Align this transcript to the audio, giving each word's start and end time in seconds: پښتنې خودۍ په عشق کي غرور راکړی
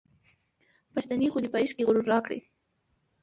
پښتنې 0.93 1.27
خودۍ 1.33 1.47
په 1.51 1.57
عشق 1.61 1.75
کي 1.77 1.87
غرور 1.87 2.05
راکړی 2.13 2.39